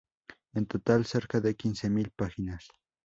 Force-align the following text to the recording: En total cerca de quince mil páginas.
En 0.55 0.65
total 0.65 1.05
cerca 1.05 1.39
de 1.41 1.55
quince 1.55 1.87
mil 1.91 2.09
páginas. 2.09 2.71